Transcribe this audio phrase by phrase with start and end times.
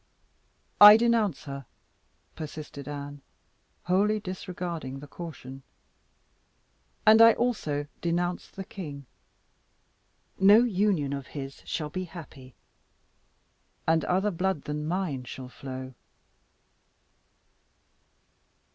[0.89, 1.67] "I denounce her!"
[2.35, 3.21] persisted Anne,
[3.83, 5.61] wholly disregarding the caution;
[7.05, 9.05] "and I also denounce the king.
[10.39, 12.55] No union of his shall be happy,
[13.87, 15.93] and other blood than mine shall flow."